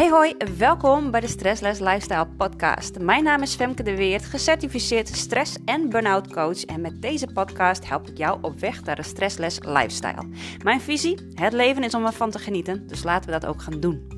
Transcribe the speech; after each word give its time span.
Hey 0.00 0.10
hoi, 0.10 0.36
welkom 0.58 1.10
bij 1.10 1.20
de 1.20 1.26
Stressless 1.26 1.80
Lifestyle 1.80 2.26
podcast. 2.26 2.98
Mijn 2.98 3.24
naam 3.24 3.42
is 3.42 3.54
Femke 3.54 3.82
de 3.82 3.96
Weert, 3.96 4.24
gecertificeerd 4.24 5.08
stress- 5.08 5.56
en 5.64 5.88
burn-out 5.88 6.32
coach 6.32 6.64
en 6.64 6.80
met 6.80 7.02
deze 7.02 7.26
podcast 7.26 7.88
help 7.88 8.08
ik 8.08 8.18
jou 8.18 8.38
op 8.42 8.58
weg 8.58 8.84
naar 8.84 8.98
een 8.98 9.04
stressless 9.04 9.58
lifestyle. 9.58 10.28
Mijn 10.62 10.80
visie, 10.80 11.18
het 11.34 11.52
leven 11.52 11.82
is 11.82 11.94
om 11.94 12.06
ervan 12.06 12.30
te 12.30 12.38
genieten, 12.38 12.86
dus 12.86 13.02
laten 13.02 13.30
we 13.30 13.40
dat 13.40 13.50
ook 13.50 13.62
gaan 13.62 13.80
doen. 13.80 14.08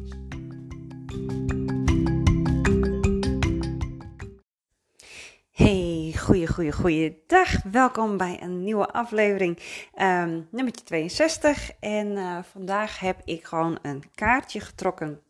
Hey, 5.51 6.15
goeie, 6.19 6.47
goeie, 6.47 6.73
goeie 6.73 7.23
dag. 7.27 7.63
Welkom 7.63 8.17
bij 8.17 8.43
een 8.43 8.65
nieuwe 8.65 8.89
aflevering, 8.89 9.59
um, 10.01 10.49
nummertje 10.51 10.85
62. 10.85 11.71
En 11.81 12.07
uh, 12.07 12.39
vandaag 12.53 12.99
heb 12.99 13.21
ik 13.25 13.45
gewoon 13.45 13.79
een 13.83 14.03
kaartje 14.15 14.61
getrokken 14.61 15.21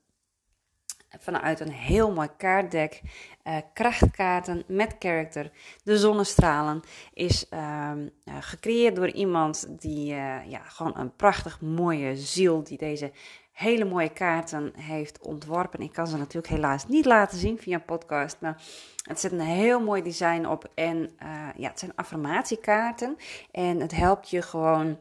vanuit 1.18 1.60
een 1.60 1.72
heel 1.72 2.12
mooi 2.12 2.28
kaartdek. 2.36 3.00
Uh, 3.44 3.56
krachtkaarten 3.72 4.62
met 4.66 4.96
character. 4.98 5.50
De 5.84 5.98
zonnestralen 5.98 6.80
is 7.14 7.46
uh, 7.50 7.90
gecreëerd 8.40 8.96
door 8.96 9.10
iemand 9.10 9.66
die 9.80 10.12
uh, 10.12 10.50
ja, 10.50 10.58
gewoon 10.64 10.98
een 10.98 11.16
prachtig 11.16 11.60
mooie 11.60 12.16
ziel, 12.16 12.62
die 12.62 12.78
deze 12.78 13.12
hele 13.52 13.84
mooie 13.84 14.12
kaarten 14.12 14.72
heeft 14.76 15.20
ontworpen. 15.20 15.80
Ik 15.80 15.92
kan 15.92 16.06
ze 16.06 16.16
natuurlijk 16.16 16.52
helaas 16.52 16.86
niet 16.88 17.04
laten 17.04 17.38
zien 17.38 17.58
via 17.58 17.78
podcast, 17.78 18.36
maar 18.40 18.62
het 19.02 19.20
zit 19.20 19.32
een 19.32 19.40
heel 19.40 19.80
mooi 19.80 20.02
design 20.02 20.46
op. 20.46 20.70
En 20.74 21.10
ja, 21.56 21.68
het 21.68 21.78
zijn 21.78 21.94
affirmatiekaarten 21.94 23.16
en 23.50 23.80
het 23.80 23.92
helpt 23.92 24.30
je 24.30 24.42
gewoon 24.42 24.98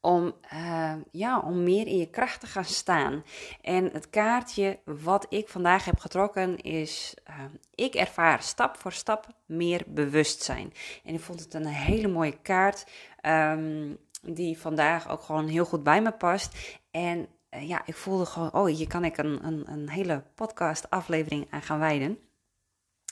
om, 0.00 0.34
uh, 0.52 0.94
ja, 1.10 1.40
om 1.40 1.62
meer 1.62 1.86
in 1.86 1.96
je 1.96 2.10
kracht 2.10 2.40
te 2.40 2.46
gaan 2.46 2.64
staan. 2.64 3.24
En 3.60 3.90
het 3.92 4.10
kaartje 4.10 4.78
wat 4.84 5.26
ik 5.28 5.48
vandaag 5.48 5.84
heb 5.84 5.98
getrokken 5.98 6.56
is: 6.56 7.14
uh, 7.30 7.34
ik 7.74 7.94
ervaar 7.94 8.42
stap 8.42 8.76
voor 8.76 8.92
stap 8.92 9.26
meer 9.46 9.82
bewustzijn. 9.86 10.72
En 11.04 11.14
ik 11.14 11.20
vond 11.20 11.40
het 11.40 11.54
een 11.54 11.66
hele 11.66 12.08
mooie 12.08 12.40
kaart, 12.42 12.86
um, 13.22 13.98
die 14.22 14.58
vandaag 14.58 15.08
ook 15.08 15.22
gewoon 15.22 15.48
heel 15.48 15.64
goed 15.64 15.82
bij 15.82 16.02
me 16.02 16.12
past. 16.12 16.78
En 16.90 17.28
uh, 17.50 17.68
ja, 17.68 17.82
ik 17.86 17.94
voelde 17.94 18.26
gewoon: 18.26 18.52
oh, 18.52 18.66
hier 18.66 18.88
kan 18.88 19.04
ik 19.04 19.18
een, 19.18 19.46
een, 19.46 19.70
een 19.70 19.88
hele 19.88 20.22
podcast-aflevering 20.34 21.46
aan 21.50 21.62
gaan 21.62 21.78
wijden. 21.78 22.18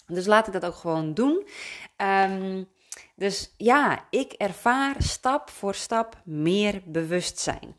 Dus 0.07 0.27
laat 0.27 0.47
ik 0.47 0.53
dat 0.53 0.65
ook 0.65 0.75
gewoon 0.75 1.15
doen. 1.15 1.47
Um, 1.97 2.69
dus 3.15 3.55
ja, 3.57 4.05
ik 4.11 4.33
ervaar 4.33 4.95
stap 4.99 5.51
voor 5.51 5.75
stap 5.75 6.21
meer 6.25 6.83
bewustzijn. 6.85 7.75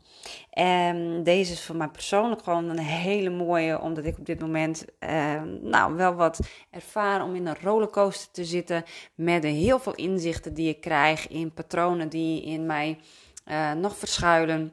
En 0.50 1.22
deze 1.22 1.52
is 1.52 1.64
voor 1.64 1.76
mij 1.76 1.88
persoonlijk 1.88 2.42
gewoon 2.42 2.68
een 2.68 2.78
hele 2.78 3.30
mooie, 3.30 3.80
omdat 3.80 4.04
ik 4.04 4.18
op 4.18 4.26
dit 4.26 4.40
moment 4.40 4.84
eh, 4.98 5.42
nou 5.60 5.94
wel 5.94 6.14
wat 6.14 6.40
ervaar 6.70 7.22
om 7.22 7.34
in 7.34 7.46
een 7.46 7.60
rollercoaster 7.62 8.32
te 8.32 8.44
zitten 8.44 8.84
met 9.14 9.42
heel 9.44 9.78
veel 9.78 9.94
inzichten 9.94 10.54
die 10.54 10.68
ik 10.68 10.80
krijg 10.80 11.28
in 11.28 11.52
patronen 11.52 12.08
die 12.08 12.42
in 12.42 12.66
mij 12.66 12.98
uh, 13.46 13.72
nog 13.72 13.96
verschuilen. 13.96 14.72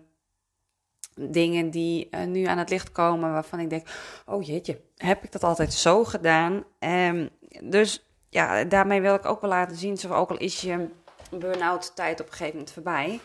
Dingen 1.20 1.70
die 1.70 2.08
uh, 2.12 2.24
nu 2.24 2.44
aan 2.44 2.58
het 2.58 2.70
licht 2.70 2.92
komen 2.92 3.32
waarvan 3.32 3.60
ik 3.60 3.70
denk: 3.70 3.88
oh 4.26 4.44
jeetje, 4.44 4.82
heb 4.96 5.24
ik 5.24 5.32
dat 5.32 5.44
altijd 5.44 5.74
zo 5.74 6.04
gedaan? 6.04 6.64
Um, 6.80 7.30
dus 7.64 8.06
ja, 8.36 8.64
daarmee 8.64 9.02
wil 9.02 9.16
ik 9.16 9.26
ook 9.26 9.42
wel 9.42 9.50
laten 9.50 9.78
zien, 9.78 10.00
ook 10.10 10.30
al 10.30 10.38
is 10.38 10.62
je 10.62 10.90
burn-out 11.30 11.96
tijd 11.96 12.20
op 12.20 12.26
een 12.26 12.32
gegeven 12.32 12.54
moment 12.54 12.72
voorbij. 12.72 13.20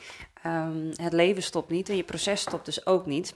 Um, 0.46 0.90
het 0.94 1.12
leven 1.12 1.42
stopt 1.42 1.70
niet 1.70 1.88
en 1.88 1.96
je 1.96 2.04
proces 2.04 2.40
stopt 2.40 2.64
dus 2.64 2.86
ook 2.86 3.06
niet. 3.06 3.34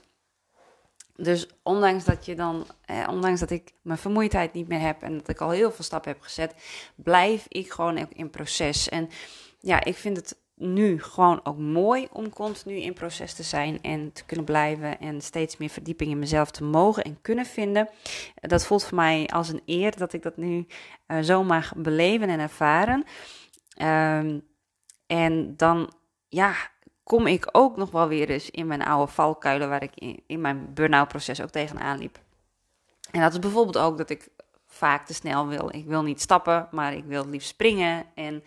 Dus 1.15 1.47
ondanks 1.63 2.03
dat 2.03 2.25
je 2.25 2.35
dan, 2.35 2.67
eh, 2.85 3.07
ondanks 3.09 3.39
dat 3.39 3.49
ik 3.49 3.71
mijn 3.81 3.97
vermoeidheid 3.97 4.53
niet 4.53 4.67
meer 4.67 4.79
heb 4.79 5.01
en 5.01 5.17
dat 5.17 5.27
ik 5.27 5.41
al 5.41 5.49
heel 5.49 5.71
veel 5.71 5.83
stappen 5.83 6.11
heb 6.11 6.21
gezet, 6.21 6.53
blijf 6.95 7.45
ik 7.47 7.71
gewoon 7.71 7.97
in 7.97 8.29
proces. 8.29 8.89
En 8.89 9.09
ja, 9.59 9.83
ik 9.83 9.95
vind 9.95 10.17
het 10.17 10.37
nu 10.55 11.01
gewoon 11.01 11.39
ook 11.43 11.57
mooi 11.57 12.07
om 12.11 12.29
continu 12.29 12.75
in 12.75 12.93
proces 12.93 13.33
te 13.33 13.43
zijn 13.43 13.81
en 13.81 14.11
te 14.13 14.25
kunnen 14.25 14.45
blijven 14.45 14.99
en 14.99 15.21
steeds 15.21 15.57
meer 15.57 15.69
verdieping 15.69 16.11
in 16.11 16.19
mezelf 16.19 16.51
te 16.51 16.63
mogen 16.63 17.03
en 17.03 17.21
kunnen 17.21 17.45
vinden. 17.45 17.89
Dat 18.35 18.65
voelt 18.65 18.83
voor 18.83 18.95
mij 18.95 19.27
als 19.27 19.49
een 19.49 19.61
eer 19.65 19.97
dat 19.97 20.13
ik 20.13 20.21
dat 20.21 20.37
nu 20.37 20.67
uh, 21.07 21.19
zo 21.19 21.43
mag 21.43 21.73
beleven 21.75 22.29
en 22.29 22.39
ervaren. 22.39 23.03
Um, 23.81 24.43
en 25.07 25.53
dan, 25.57 25.93
ja, 26.27 26.53
kom 27.03 27.27
ik 27.27 27.49
ook 27.51 27.77
nog 27.77 27.91
wel 27.91 28.07
weer 28.07 28.29
eens 28.29 28.49
in 28.49 28.67
mijn 28.67 28.83
oude 28.83 29.11
valkuilen 29.11 29.69
waar 29.69 29.83
ik 29.83 29.95
in, 29.95 30.23
in 30.27 30.41
mijn 30.41 30.73
burn-out 30.73 31.07
proces 31.07 31.41
ook 31.41 31.49
tegenaan 31.49 31.97
liep. 31.97 32.19
En 33.11 33.21
dat 33.21 33.33
is 33.33 33.39
bijvoorbeeld 33.39 33.77
ook 33.77 33.97
dat 33.97 34.09
ik 34.09 34.29
vaak 34.67 35.05
te 35.05 35.13
snel 35.13 35.47
wil. 35.47 35.69
Ik 35.75 35.85
wil 35.85 36.03
niet 36.03 36.21
stappen, 36.21 36.67
maar 36.71 36.93
ik 36.93 37.05
wil 37.05 37.25
liefst 37.25 37.47
springen. 37.47 38.05
En 38.15 38.43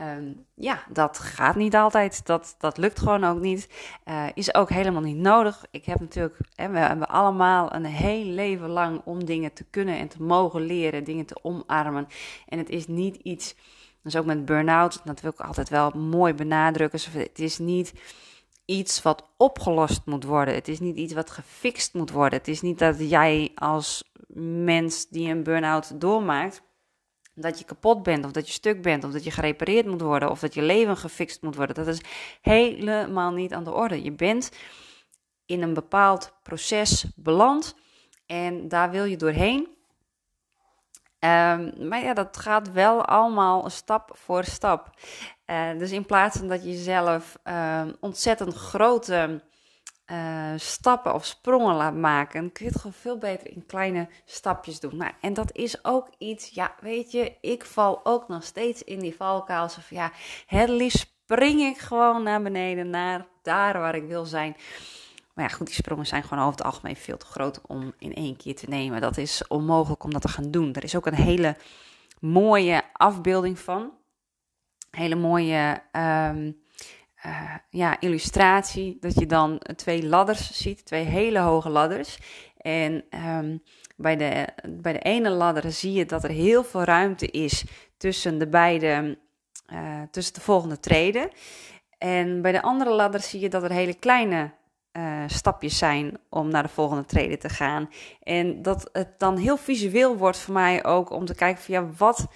um, 0.00 0.46
ja, 0.54 0.82
dat 0.88 1.18
gaat 1.18 1.56
niet 1.56 1.74
altijd. 1.74 2.26
Dat, 2.26 2.54
dat 2.58 2.78
lukt 2.78 2.98
gewoon 2.98 3.24
ook 3.24 3.40
niet. 3.40 3.68
Uh, 4.04 4.26
is 4.34 4.54
ook 4.54 4.70
helemaal 4.70 5.02
niet 5.02 5.16
nodig. 5.16 5.64
Ik 5.70 5.84
heb 5.84 6.00
natuurlijk, 6.00 6.38
hè, 6.54 6.68
we 6.68 6.78
hebben 6.78 7.08
allemaal 7.08 7.74
een 7.74 7.84
heel 7.84 8.24
leven 8.24 8.68
lang 8.68 9.00
om 9.04 9.24
dingen 9.24 9.52
te 9.52 9.64
kunnen 9.70 9.98
en 9.98 10.08
te 10.08 10.22
mogen 10.22 10.60
leren, 10.60 11.04
dingen 11.04 11.26
te 11.26 11.38
omarmen. 11.42 12.06
En 12.48 12.58
het 12.58 12.68
is 12.68 12.86
niet 12.86 13.16
iets, 13.16 13.54
dus 14.02 14.16
ook 14.16 14.24
met 14.24 14.44
burn-out, 14.44 15.00
dat 15.04 15.20
wil 15.20 15.30
ik 15.30 15.40
altijd 15.40 15.68
wel 15.68 15.90
mooi 15.90 16.34
benadrukken. 16.34 17.00
Het 17.12 17.38
is 17.38 17.58
niet 17.58 17.92
iets 18.64 19.02
wat 19.02 19.28
opgelost 19.36 20.00
moet 20.04 20.24
worden. 20.24 20.54
Het 20.54 20.68
is 20.68 20.80
niet 20.80 20.96
iets 20.96 21.12
wat 21.12 21.30
gefixt 21.30 21.94
moet 21.94 22.10
worden. 22.10 22.38
Het 22.38 22.48
is 22.48 22.60
niet 22.60 22.78
dat 22.78 23.10
jij 23.10 23.52
als 23.54 24.12
mens 24.64 25.08
die 25.08 25.28
een 25.28 25.42
burn-out 25.42 26.00
doormaakt, 26.00 26.62
dat 27.40 27.58
je 27.58 27.64
kapot 27.64 28.02
bent, 28.02 28.24
of 28.24 28.30
dat 28.30 28.46
je 28.46 28.52
stuk 28.52 28.82
bent, 28.82 29.04
of 29.04 29.12
dat 29.12 29.24
je 29.24 29.30
gerepareerd 29.30 29.86
moet 29.86 30.00
worden, 30.00 30.30
of 30.30 30.40
dat 30.40 30.54
je 30.54 30.62
leven 30.62 30.96
gefixt 30.96 31.42
moet 31.42 31.56
worden. 31.56 31.74
Dat 31.74 31.86
is 31.86 32.00
helemaal 32.40 33.30
niet 33.32 33.52
aan 33.52 33.64
de 33.64 33.72
orde. 33.72 34.02
Je 34.02 34.12
bent 34.12 34.50
in 35.46 35.62
een 35.62 35.74
bepaald 35.74 36.32
proces 36.42 37.06
beland 37.16 37.74
en 38.26 38.68
daar 38.68 38.90
wil 38.90 39.04
je 39.04 39.16
doorheen. 39.16 39.78
Um, 41.24 41.88
maar 41.88 42.02
ja, 42.02 42.14
dat 42.14 42.36
gaat 42.36 42.72
wel 42.72 43.04
allemaal 43.04 43.70
stap 43.70 44.10
voor 44.14 44.44
stap. 44.44 44.90
Uh, 45.46 45.78
dus 45.78 45.90
in 45.90 46.06
plaats 46.06 46.36
van 46.38 46.48
dat 46.48 46.62
je 46.62 46.70
jezelf 46.70 47.38
uh, 47.44 47.82
ontzettend 48.00 48.54
grote 48.54 49.42
uh, 50.12 50.52
stappen 50.56 51.14
of 51.14 51.24
sprongen 51.24 51.74
laat 51.74 51.94
maken, 51.94 52.52
kun 52.52 52.64
je 52.64 52.70
het 52.70 52.80
gewoon 52.80 52.96
veel 53.00 53.18
beter 53.18 53.50
in 53.50 53.66
kleine 53.66 54.08
stapjes 54.24 54.80
doen. 54.80 54.96
Nou, 54.96 55.12
en 55.20 55.34
dat 55.34 55.56
is 55.56 55.84
ook 55.84 56.08
iets, 56.18 56.48
ja, 56.48 56.74
weet 56.80 57.12
je, 57.12 57.36
ik 57.40 57.64
val 57.64 58.00
ook 58.04 58.28
nog 58.28 58.42
steeds 58.42 58.82
in 58.82 58.98
die 58.98 59.16
valkuil. 59.16 59.64
Of 59.64 59.90
ja, 59.90 60.12
het 60.46 60.68
liefst 60.68 61.18
spring 61.30 61.60
ik 61.60 61.78
gewoon 61.78 62.22
naar 62.22 62.42
beneden, 62.42 62.90
naar 62.90 63.26
daar 63.42 63.78
waar 63.78 63.94
ik 63.94 64.06
wil 64.06 64.24
zijn. 64.24 64.56
Maar 65.34 65.48
ja, 65.48 65.54
goed, 65.54 65.66
die 65.66 65.74
sprongen 65.74 66.06
zijn 66.06 66.22
gewoon 66.22 66.44
over 66.44 66.56
het 66.56 66.66
algemeen 66.66 66.96
veel 66.96 67.16
te 67.16 67.26
groot 67.26 67.60
om 67.66 67.92
in 67.98 68.14
één 68.14 68.36
keer 68.36 68.56
te 68.56 68.68
nemen. 68.68 69.00
Dat 69.00 69.16
is 69.16 69.46
onmogelijk 69.48 70.04
om 70.04 70.12
dat 70.12 70.22
te 70.22 70.28
gaan 70.28 70.50
doen. 70.50 70.72
Er 70.72 70.84
is 70.84 70.96
ook 70.96 71.06
een 71.06 71.14
hele 71.14 71.56
mooie 72.20 72.82
afbeelding 72.92 73.58
van. 73.58 73.92
Hele 74.90 75.14
mooie. 75.14 75.82
Um, 75.92 76.62
uh, 77.26 77.54
ja, 77.70 78.00
illustratie. 78.00 78.96
Dat 79.00 79.14
je 79.14 79.26
dan 79.26 79.60
twee 79.76 80.06
ladders 80.06 80.50
ziet, 80.50 80.84
twee 80.84 81.04
hele 81.04 81.38
hoge 81.38 81.68
ladders. 81.68 82.18
En 82.56 83.04
um, 83.26 83.62
bij, 83.96 84.16
de, 84.16 84.46
bij 84.68 84.92
de 84.92 84.98
ene 84.98 85.30
ladder 85.30 85.72
zie 85.72 85.92
je 85.92 86.06
dat 86.06 86.24
er 86.24 86.30
heel 86.30 86.64
veel 86.64 86.82
ruimte 86.82 87.26
is 87.26 87.64
tussen 87.96 88.38
de 88.38 88.48
beide, 88.48 89.18
uh, 89.72 90.02
tussen 90.10 90.34
de 90.34 90.40
volgende 90.40 90.80
treden. 90.80 91.30
En 91.98 92.42
bij 92.42 92.52
de 92.52 92.62
andere 92.62 92.90
ladder 92.90 93.20
zie 93.20 93.40
je 93.40 93.48
dat 93.48 93.62
er 93.62 93.72
hele 93.72 93.94
kleine 93.94 94.50
uh, 94.92 95.22
stapjes 95.26 95.78
zijn 95.78 96.18
om 96.28 96.48
naar 96.48 96.62
de 96.62 96.68
volgende 96.68 97.04
treden 97.04 97.38
te 97.38 97.48
gaan. 97.48 97.90
En 98.22 98.62
dat 98.62 98.88
het 98.92 99.18
dan 99.18 99.36
heel 99.36 99.56
visueel 99.56 100.16
wordt 100.16 100.38
voor 100.38 100.54
mij 100.54 100.84
ook 100.84 101.10
om 101.10 101.24
te 101.24 101.34
kijken 101.34 101.62
van 101.62 101.74
ja, 101.74 101.86
wat 101.96 102.26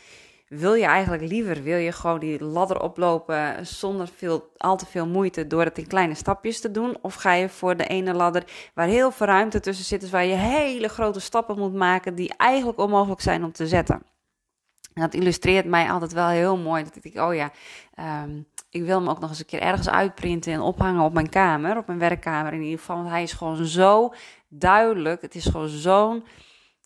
wil 0.48 0.74
je 0.74 0.84
eigenlijk 0.84 1.22
liever? 1.22 1.62
Wil 1.62 1.76
je 1.76 1.92
gewoon 1.92 2.18
die 2.18 2.44
ladder 2.44 2.80
oplopen 2.80 3.66
zonder 3.66 4.08
veel, 4.16 4.50
al 4.56 4.76
te 4.76 4.86
veel 4.86 5.06
moeite 5.06 5.46
door 5.46 5.64
het 5.64 5.78
in 5.78 5.86
kleine 5.86 6.14
stapjes 6.14 6.60
te 6.60 6.70
doen? 6.70 6.96
Of 7.00 7.14
ga 7.14 7.32
je 7.32 7.48
voor 7.48 7.76
de 7.76 7.86
ene 7.86 8.14
ladder 8.14 8.44
waar 8.74 8.86
heel 8.86 9.10
veel 9.10 9.26
ruimte 9.26 9.60
tussen 9.60 9.84
zit, 9.84 10.00
dus 10.00 10.10
waar 10.10 10.24
je 10.24 10.34
hele 10.34 10.88
grote 10.88 11.20
stappen 11.20 11.58
moet 11.58 11.74
maken 11.74 12.14
die 12.14 12.34
eigenlijk 12.36 12.78
onmogelijk 12.78 13.20
zijn 13.20 13.44
om 13.44 13.52
te 13.52 13.66
zetten? 13.66 14.02
En 14.94 15.02
dat 15.02 15.14
illustreert 15.14 15.66
mij 15.66 15.90
altijd 15.90 16.12
wel 16.12 16.28
heel 16.28 16.56
mooi. 16.56 16.84
Dat 16.84 16.96
ik 16.96 17.02
denk, 17.02 17.28
oh 17.28 17.34
ja, 17.34 17.50
um, 18.24 18.46
ik 18.70 18.82
wil 18.82 18.98
hem 18.98 19.08
ook 19.08 19.20
nog 19.20 19.30
eens 19.30 19.38
een 19.38 19.46
keer 19.46 19.60
ergens 19.60 19.88
uitprinten 19.88 20.52
en 20.52 20.60
ophangen 20.60 21.04
op 21.04 21.12
mijn 21.12 21.28
kamer, 21.28 21.76
op 21.76 21.86
mijn 21.86 21.98
werkkamer 21.98 22.52
in 22.52 22.62
ieder 22.62 22.78
geval. 22.78 22.96
Want 22.96 23.08
hij 23.08 23.22
is 23.22 23.32
gewoon 23.32 23.64
zo 23.64 24.14
duidelijk. 24.48 25.22
Het 25.22 25.34
is 25.34 25.46
gewoon 25.46 25.68
zo'n 25.68 26.24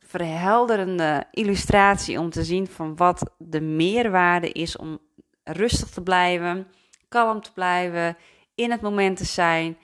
verhelderende 0.08 1.24
illustratie 1.30 2.18
om 2.18 2.30
te 2.30 2.44
zien 2.44 2.66
van 2.66 2.96
wat 2.96 3.34
de 3.38 3.60
meerwaarde 3.60 4.52
is 4.52 4.76
om 4.76 4.98
rustig 5.44 5.88
te 5.88 6.02
blijven, 6.02 6.66
kalm 7.08 7.40
te 7.40 7.52
blijven, 7.52 8.16
in 8.54 8.70
het 8.70 8.80
moment 8.80 9.16
te 9.16 9.24
zijn. 9.24 9.76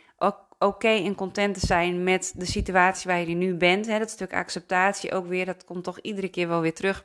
Oké 0.59 0.89
en 0.89 1.15
content 1.15 1.61
te 1.61 1.67
zijn 1.67 2.03
met 2.03 2.33
de 2.37 2.45
situatie 2.45 3.11
waar 3.11 3.29
je 3.29 3.35
nu 3.35 3.55
bent. 3.55 3.87
Hè, 3.87 3.99
dat 3.99 4.11
stuk 4.11 4.35
acceptatie 4.35 5.13
ook 5.13 5.27
weer, 5.27 5.45
dat 5.45 5.65
komt 5.65 5.85
toch 5.85 5.99
iedere 5.99 6.29
keer 6.29 6.49
wel 6.49 6.61
weer 6.61 6.75
terug. 6.75 7.05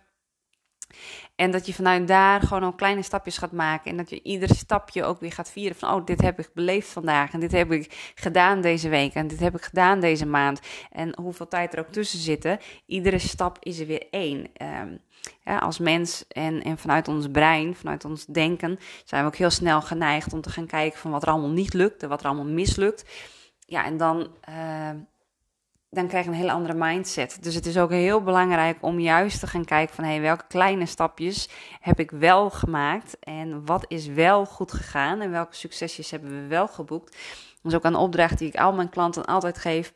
En 1.40 1.52
dat 1.52 1.66
je 1.66 1.74
vanuit 1.74 2.08
daar 2.08 2.42
gewoon 2.42 2.64
al 2.64 2.74
kleine 2.74 3.02
stapjes 3.02 3.38
gaat 3.38 3.52
maken. 3.52 3.92
En 3.92 3.98
dat 3.98 4.10
je 4.10 4.22
ieder 4.22 4.56
stapje 4.56 5.04
ook 5.04 5.20
weer 5.20 5.32
gaat 5.32 5.52
vieren. 5.52 5.78
Van, 5.78 5.94
oh, 5.94 6.06
dit 6.06 6.22
heb 6.22 6.40
ik 6.40 6.50
beleefd 6.54 6.88
vandaag. 6.88 7.34
En 7.34 7.40
dit 7.40 7.52
heb 7.52 7.72
ik 7.72 8.14
gedaan 8.16 8.62
deze 8.62 8.90
week. 8.90 9.14
En 9.14 9.28
dit 9.28 9.40
heb 9.40 9.56
ik 9.56 9.62
gedaan 9.62 10.00
deze 10.00 10.26
maand. 10.26 10.60
En 10.92 11.16
hoeveel 11.22 11.48
tijd 11.48 11.74
er 11.74 11.80
ook 11.80 11.92
tussen 11.92 12.20
zitten. 12.20 12.60
Iedere 12.86 13.20
stap 13.20 13.58
is 13.60 13.80
er 13.80 13.88
weer 13.88 14.08
één. 14.12 14.48
Ja, 15.44 15.58
als 15.58 15.80
mens 15.80 16.26
en, 16.28 16.64
en 16.64 16.78
vanuit 16.78 17.08
ons 17.08 17.28
brein, 17.32 17.76
vanuit 17.76 18.06
ons 18.06 18.26
denken, 18.26 18.80
zijn 19.06 19.22
we 19.22 19.28
ook 19.28 19.36
heel 19.36 19.50
snel 19.50 19.82
geneigd 19.82 20.34
om 20.34 20.42
te 20.42 20.50
gaan 20.50 20.68
kijken 20.68 21.00
van 21.00 21.12
wat 21.12 21.24
er 21.24 21.30
allemaal 21.30 21.50
niet 21.50 21.74
lukt 21.74 22.04
en 22.04 22.10
wat 22.10 22.20
er 22.20 22.28
allemaal 22.28 22.54
mislukt. 22.54 23.10
Ja, 23.66 23.86
en 23.86 23.98
dan, 23.98 24.28
uh, 24.50 24.90
dan 25.90 26.08
krijg 26.08 26.26
je 26.26 26.32
een 26.32 26.38
hele 26.38 26.52
andere 26.52 26.74
mindset. 26.74 27.38
Dus 27.42 27.56
het 27.56 27.66
is 27.66 27.78
ook 27.78 27.92
heel 27.92 28.24
belangrijk 28.24 28.78
om 28.82 29.00
juist 29.00 29.40
te 29.40 29.48
gaan 29.48 29.66
kijken 29.66 29.96
van 29.96 30.04
hey, 30.04 30.22
welke 30.22 30.48
kleine 30.48 30.86
stapjes 30.86 31.50
heb 31.80 32.00
ik 32.00 32.12
wel 32.12 32.50
gemaakt 32.50 33.20
en 33.20 33.66
wat 33.66 33.86
is 33.88 34.08
wel 34.08 34.46
goed 34.46 34.72
gegaan 34.72 35.22
en 35.22 35.32
welke 35.32 35.56
succesjes 35.56 36.12
hebben 36.12 36.30
we 36.30 36.48
wel 36.48 36.68
geboekt. 36.68 37.18
Dat 37.62 37.72
is 37.72 37.78
ook 37.78 37.84
een 37.84 37.96
opdracht 37.96 38.38
die 38.38 38.48
ik 38.48 38.60
al 38.60 38.74
mijn 38.74 38.90
klanten 38.90 39.26
altijd 39.26 39.58
geef. 39.58 39.94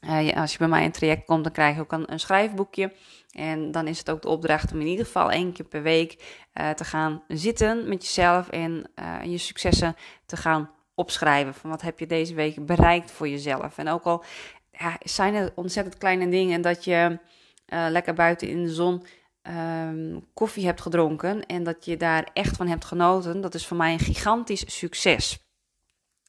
Uh, 0.00 0.36
als 0.36 0.52
je 0.52 0.58
bij 0.58 0.68
mij 0.68 0.84
in 0.84 0.92
traject 0.92 1.24
komt, 1.24 1.44
dan 1.44 1.52
krijg 1.52 1.74
je 1.74 1.80
ook 1.80 1.92
een, 1.92 2.12
een, 2.12 2.20
schrijfboekje. 2.20 2.92
En 3.30 3.70
dan 3.70 3.86
is 3.86 3.98
het 3.98 4.10
ook 4.10 4.22
de 4.22 4.28
opdracht 4.28 4.72
om 4.72 4.80
in 4.80 4.86
ieder 4.86 5.04
geval 5.04 5.30
één 5.30 5.52
keer 5.52 5.66
per 5.66 5.82
week 5.82 6.40
uh, 6.54 6.70
te 6.70 6.84
gaan 6.84 7.22
zitten 7.28 7.88
met 7.88 8.02
jezelf 8.02 8.48
en 8.48 8.90
uh, 8.94 9.16
je 9.24 9.38
successen 9.38 9.96
te 10.26 10.36
gaan 10.36 10.70
opschrijven. 10.94 11.54
Van 11.54 11.70
wat 11.70 11.82
heb 11.82 11.98
je 11.98 12.06
deze 12.06 12.34
week 12.34 12.66
bereikt 12.66 13.10
voor 13.10 13.28
jezelf. 13.28 13.78
En 13.78 13.88
ook 13.88 14.04
al 14.04 14.24
ja, 14.78 14.96
zijn 15.02 15.34
het 15.34 15.52
ontzettend 15.54 15.98
kleine 15.98 16.28
dingen 16.28 16.60
dat 16.60 16.84
je 16.84 17.18
lekker 17.66 18.14
buiten 18.14 18.48
in 18.48 18.62
de 18.62 18.72
zon 18.72 19.02
um, 19.42 20.24
koffie 20.34 20.66
hebt 20.66 20.80
gedronken 20.80 21.46
en 21.46 21.62
dat 21.62 21.84
je 21.84 21.96
daar 21.96 22.30
echt 22.32 22.56
van 22.56 22.66
hebt 22.68 22.84
genoten. 22.84 23.40
Dat 23.40 23.54
is 23.54 23.66
voor 23.66 23.76
mij 23.76 23.92
een 23.92 23.98
gigantisch 23.98 24.78
succes. 24.78 25.46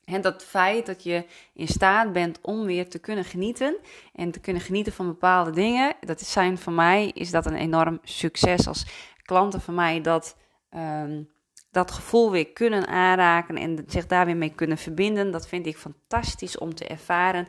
En 0.06 0.22
dat 0.22 0.44
feit 0.44 0.86
dat 0.86 1.04
je 1.04 1.26
in 1.54 1.68
staat 1.68 2.14
bent 2.14 2.40
om 2.42 2.66
weer 2.66 2.90
te 2.90 3.00
kunnen 3.00 3.26
genieten 3.26 3.78
en 4.14 4.32
te 4.32 4.40
kunnen 4.40 4.62
genieten 4.62 4.94
van 4.94 5.08
bepaalde 5.08 5.52
dingen, 5.52 5.96
dat 6.02 6.22
zijn 6.22 6.58
voor 6.58 6.74
mij 6.74 7.08
is 7.14 7.32
dat 7.32 7.46
een 7.46 7.56
enorm 7.56 8.00
succes. 8.04 8.68
Als 8.68 8.86
klanten 9.24 9.62
van 9.62 9.76
mij 9.76 10.02
dat, 10.02 10.38
um, 10.76 11.30
dat 11.72 11.92
gevoel 11.92 12.32
weer 12.32 12.48
kunnen 12.48 12.88
aanraken 12.88 13.58
en 13.58 13.84
zich 13.88 14.06
daar 14.06 14.26
weer 14.26 14.38
mee 14.38 14.56
kunnen 14.56 14.78
verbinden, 14.78 15.32
dat 15.32 15.48
vind 15.48 15.66
ik 15.66 15.78
fantastisch 15.78 16.58
om 16.58 16.76
te 16.76 16.88
ervaren. 16.88 17.48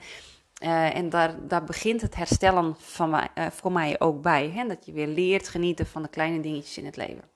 Uh, 0.60 0.96
en 0.96 1.08
daar, 1.08 1.48
daar 1.48 1.64
begint 1.64 2.00
het 2.00 2.14
herstellen 2.14 2.74
van 2.78 3.10
mij, 3.10 3.28
uh, 3.34 3.46
voor 3.50 3.72
mij 3.72 4.00
ook 4.00 4.22
bij. 4.22 4.50
Hè? 4.50 4.66
Dat 4.66 4.86
je 4.86 4.92
weer 4.92 5.06
leert 5.06 5.48
genieten 5.48 5.86
van 5.86 6.02
de 6.02 6.08
kleine 6.08 6.40
dingetjes 6.40 6.78
in 6.78 6.84
het 6.84 6.96
leven. 6.96 7.30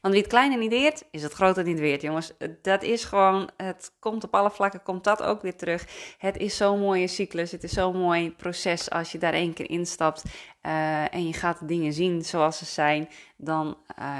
Want 0.00 0.14
wie 0.14 0.22
het 0.22 0.32
kleine 0.32 0.56
niet 0.56 0.70
deert, 0.70 1.04
is 1.10 1.22
het 1.22 1.32
grote 1.32 1.62
niet 1.62 1.78
weert, 1.78 2.02
jongens. 2.02 2.32
Dat 2.62 2.82
is 2.82 3.04
gewoon, 3.04 3.50
het 3.56 3.92
komt 3.98 4.24
op 4.24 4.34
alle 4.34 4.50
vlakken, 4.50 4.82
komt 4.82 5.04
dat 5.04 5.22
ook 5.22 5.42
weer 5.42 5.56
terug. 5.56 6.14
Het 6.18 6.36
is 6.36 6.56
zo'n 6.56 6.80
mooie 6.80 7.06
cyclus, 7.06 7.52
het 7.52 7.62
is 7.62 7.72
zo'n 7.72 7.96
mooi 7.96 8.30
proces 8.30 8.90
als 8.90 9.12
je 9.12 9.18
daar 9.18 9.32
één 9.32 9.52
keer 9.52 9.70
instapt 9.70 10.22
en 11.10 11.26
je 11.26 11.32
gaat 11.32 11.58
de 11.58 11.64
dingen 11.64 11.92
zien 11.92 12.22
zoals 12.22 12.58
ze 12.58 12.64
zijn. 12.64 13.08
Dan 13.36 13.76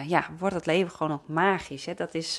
ja, 0.07 0.31
wordt 0.39 0.55
het 0.55 0.67
leven 0.67 0.91
gewoon 0.91 1.13
ook 1.13 1.29
magisch. 1.29 1.87
Dat, 1.97 2.15
is, 2.15 2.37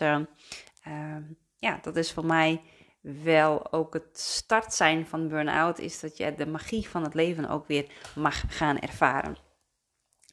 ja, 1.55 1.79
dat 1.81 1.95
is 1.95 2.11
voor 2.11 2.25
mij 2.25 2.61
wel 3.01 3.71
ook 3.71 3.93
het 3.93 4.19
start 4.19 4.73
zijn 4.73 5.07
van 5.07 5.27
burn-out, 5.27 5.79
is 5.79 5.99
dat 5.99 6.17
je 6.17 6.35
de 6.35 6.47
magie 6.47 6.89
van 6.89 7.03
het 7.03 7.13
leven 7.13 7.49
ook 7.49 7.67
weer 7.67 7.85
mag 8.15 8.43
gaan 8.47 8.79
ervaren. 8.79 9.37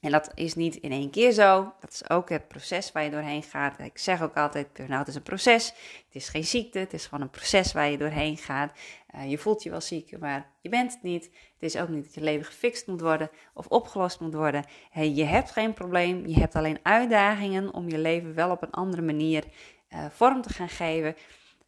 En 0.01 0.11
dat 0.11 0.31
is 0.33 0.55
niet 0.55 0.75
in 0.75 0.91
één 0.91 1.09
keer 1.09 1.31
zo. 1.31 1.73
Dat 1.79 1.91
is 1.91 2.09
ook 2.09 2.29
het 2.29 2.47
proces 2.47 2.91
waar 2.91 3.03
je 3.03 3.09
doorheen 3.09 3.43
gaat. 3.43 3.79
Ik 3.79 3.97
zeg 3.97 4.21
ook 4.21 4.35
altijd, 4.35 4.73
burn-out 4.73 5.07
is 5.07 5.15
een 5.15 5.23
proces. 5.23 5.67
Het 6.05 6.15
is 6.15 6.29
geen 6.29 6.43
ziekte, 6.43 6.79
het 6.79 6.93
is 6.93 7.05
gewoon 7.05 7.21
een 7.23 7.29
proces 7.29 7.73
waar 7.73 7.89
je 7.89 7.97
doorheen 7.97 8.37
gaat. 8.37 8.71
Uh, 9.15 9.29
je 9.29 9.37
voelt 9.37 9.63
je 9.63 9.69
wel 9.69 9.81
ziek, 9.81 10.19
maar 10.19 10.51
je 10.61 10.69
bent 10.69 10.93
het 10.93 11.03
niet. 11.03 11.23
Het 11.23 11.73
is 11.73 11.77
ook 11.77 11.87
niet 11.87 12.03
dat 12.03 12.13
je 12.13 12.21
leven 12.21 12.45
gefixt 12.45 12.87
moet 12.87 13.01
worden 13.01 13.29
of 13.53 13.67
opgelost 13.67 14.19
moet 14.19 14.33
worden. 14.33 14.65
Hey, 14.89 15.09
je 15.09 15.23
hebt 15.23 15.51
geen 15.51 15.73
probleem, 15.73 16.27
je 16.27 16.39
hebt 16.39 16.55
alleen 16.55 16.79
uitdagingen 16.83 17.73
om 17.73 17.89
je 17.89 17.97
leven 17.97 18.33
wel 18.33 18.51
op 18.51 18.61
een 18.61 18.71
andere 18.71 19.01
manier 19.01 19.43
uh, 19.89 20.05
vorm 20.09 20.41
te 20.41 20.53
gaan 20.53 20.69
geven. 20.69 21.15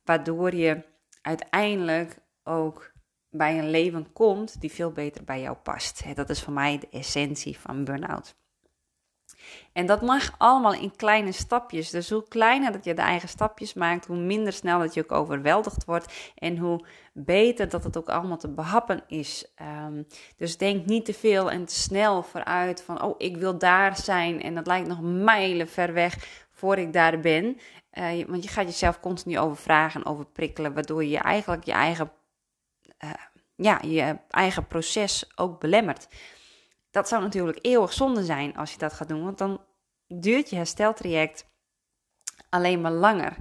Waardoor 0.09 0.55
je 0.55 0.81
uiteindelijk 1.21 2.17
ook 2.43 2.91
bij 3.29 3.59
een 3.59 3.69
leven 3.69 4.11
komt 4.13 4.61
die 4.61 4.71
veel 4.71 4.91
beter 4.91 5.23
bij 5.23 5.41
jou 5.41 5.57
past. 5.57 6.15
Dat 6.15 6.29
is 6.29 6.41
voor 6.43 6.53
mij 6.53 6.77
de 6.79 6.87
essentie 6.89 7.59
van 7.59 7.83
burn-out. 7.83 8.35
En 9.73 9.85
dat 9.85 10.01
mag 10.01 10.35
allemaal 10.37 10.73
in 10.73 10.95
kleine 10.95 11.31
stapjes. 11.31 11.89
Dus 11.89 12.09
hoe 12.09 12.27
kleiner 12.27 12.71
dat 12.71 12.85
je 12.85 12.93
de 12.93 13.01
eigen 13.01 13.29
stapjes 13.29 13.73
maakt, 13.73 14.05
hoe 14.05 14.17
minder 14.17 14.53
snel 14.53 14.79
dat 14.79 14.93
je 14.93 15.03
ook 15.03 15.11
overweldigd 15.11 15.85
wordt. 15.85 16.31
En 16.35 16.57
hoe 16.57 16.85
beter 17.13 17.69
dat 17.69 17.83
het 17.83 17.97
ook 17.97 18.09
allemaal 18.09 18.37
te 18.37 18.53
behappen 18.53 19.03
is. 19.07 19.53
Um, 19.85 20.07
dus 20.37 20.57
denk 20.57 20.85
niet 20.85 21.05
te 21.05 21.13
veel 21.13 21.51
en 21.51 21.65
te 21.65 21.75
snel 21.75 22.23
vooruit 22.23 22.81
van, 22.81 23.01
oh, 23.01 23.15
ik 23.17 23.37
wil 23.37 23.57
daar 23.57 23.97
zijn. 23.97 24.41
En 24.41 24.55
dat 24.55 24.67
lijkt 24.67 24.87
nog 24.87 25.01
mijlen 25.01 25.67
ver 25.67 25.93
weg 25.93 26.47
voor 26.59 26.77
ik 26.77 26.93
daar 26.93 27.19
ben. 27.19 27.57
Uh, 27.93 28.25
want 28.25 28.43
je 28.43 28.49
gaat 28.49 28.65
jezelf 28.65 28.99
continu 28.99 29.39
overvragen, 29.39 30.05
overprikkelen, 30.05 30.73
waardoor 30.73 31.03
je 31.03 31.17
eigenlijk 31.17 31.63
je 31.63 31.71
eigen 31.71 32.11
uh, 33.03 33.11
ja, 33.55 33.79
je 33.81 34.17
eigen 34.29 34.67
proces 34.67 35.31
ook 35.35 35.59
belemmert. 35.59 36.07
Dat 36.91 37.07
zou 37.07 37.21
natuurlijk 37.21 37.59
eeuwig 37.61 37.93
zonde 37.93 38.23
zijn 38.23 38.55
als 38.55 38.71
je 38.71 38.77
dat 38.77 38.93
gaat 38.93 39.07
doen, 39.07 39.23
want 39.23 39.37
dan 39.37 39.61
duurt 40.07 40.49
je 40.49 40.55
hersteltraject 40.55 41.45
alleen 42.49 42.81
maar 42.81 42.91
langer. 42.91 43.35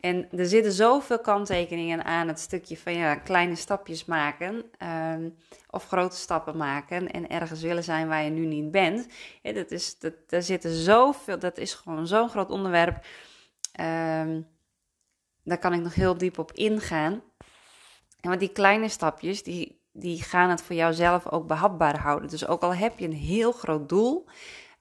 En 0.00 0.28
er 0.30 0.46
zitten 0.46 0.72
zoveel 0.72 1.18
kanttekeningen 1.18 2.04
aan 2.04 2.28
het 2.28 2.38
stukje 2.40 2.76
van 2.76 2.94
ja, 2.94 3.14
kleine 3.14 3.56
stapjes 3.56 4.04
maken 4.04 4.64
um, 5.14 5.36
of 5.70 5.86
grote 5.86 6.16
stappen 6.16 6.56
maken 6.56 7.10
en 7.10 7.28
ergens 7.28 7.60
willen 7.60 7.84
zijn 7.84 8.08
waar 8.08 8.22
je 8.22 8.30
nu 8.30 8.46
niet 8.46 8.70
bent. 8.70 9.06
Dat 9.42 9.70
is, 9.70 9.98
dat, 9.98 10.14
daar 10.26 10.42
zitten 10.42 10.70
zoveel, 10.70 11.38
dat 11.38 11.58
is 11.58 11.74
gewoon 11.74 12.06
zo'n 12.06 12.28
groot 12.28 12.50
onderwerp. 12.50 13.04
Um, 13.80 14.46
daar 15.44 15.58
kan 15.58 15.72
ik 15.72 15.80
nog 15.80 15.94
heel 15.94 16.18
diep 16.18 16.38
op 16.38 16.52
ingaan. 16.52 17.12
En 18.20 18.28
want 18.28 18.40
die 18.40 18.52
kleine 18.52 18.88
stapjes, 18.88 19.42
die, 19.42 19.80
die 19.92 20.22
gaan 20.22 20.50
het 20.50 20.62
voor 20.62 20.76
jouzelf 20.76 21.28
ook 21.28 21.46
behapbaar 21.46 21.98
houden. 21.98 22.28
Dus 22.28 22.46
ook 22.46 22.62
al 22.62 22.74
heb 22.74 22.98
je 22.98 23.04
een 23.04 23.12
heel 23.12 23.52
groot 23.52 23.88
doel. 23.88 24.26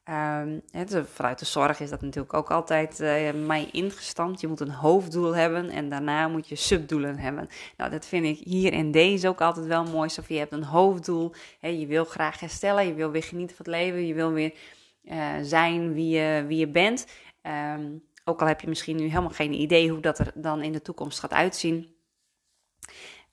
Um, 0.10 0.62
vanuit 1.06 1.40
de 1.40 1.46
zorg 1.46 1.80
is 1.80 1.90
dat 1.90 2.02
natuurlijk 2.02 2.34
ook 2.34 2.52
altijd 2.52 3.00
uh, 3.00 3.32
mij 3.46 3.70
ingestampt. 3.72 4.42
Je 4.42 4.48
moet 4.48 4.60
een 4.60 4.72
hoofddoel 4.72 5.36
hebben 5.36 5.70
en 5.70 5.90
daarna 5.90 6.28
moet 6.28 6.48
je 6.48 6.56
subdoelen 6.56 7.18
hebben. 7.18 7.48
Nou, 7.78 7.92
dat 7.92 8.06
vind 8.06 8.26
ik 8.26 8.38
hier 8.38 8.74
in 8.74 8.92
deze 8.92 9.28
ook 9.28 9.42
altijd 9.42 9.66
wel 9.66 9.84
mooi. 9.84 10.10
Of 10.20 10.28
je 10.28 10.38
hebt 10.38 10.52
een 10.52 10.64
hoofddoel. 10.64 11.34
Je 11.60 11.86
wil 11.86 12.06
graag 12.06 12.40
herstellen, 12.40 12.88
je 12.88 12.94
wil 12.94 13.12
weer 13.12 13.24
genieten 13.24 13.56
van 13.56 13.66
het 13.66 13.76
leven, 13.76 14.08
je 14.08 14.14
wil 14.14 14.32
weer 14.32 14.54
uh, 15.04 15.34
zijn 15.42 15.94
wie 15.94 16.10
je, 16.10 16.46
wie 16.48 16.58
je 16.58 16.68
bent. 16.68 17.06
Um, 17.76 18.04
ook 18.24 18.42
al 18.42 18.48
heb 18.48 18.62
je 18.62 18.68
misschien 18.68 18.96
nu 18.96 19.08
helemaal 19.08 19.30
geen 19.30 19.54
idee 19.54 19.90
hoe 19.90 20.02
dat 20.02 20.20
er 20.20 20.32
dan 20.36 20.62
in 20.62 20.72
de 20.72 20.82
toekomst 20.82 21.20
gaat 21.20 21.34
uitzien. 21.34 21.96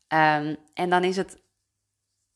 Um, 0.08 0.56
en 0.74 0.90
dan 0.90 1.04
is 1.04 1.16
het 1.16 1.42